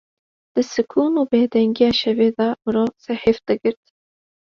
Di 0.53 0.63
sikûn 0.71 1.13
û 1.21 1.23
bêdengiya 1.31 1.91
şevê 2.01 2.29
de 2.37 2.49
mirov 2.63 2.91
sehiw 3.05 3.37
digirt. 3.47 3.83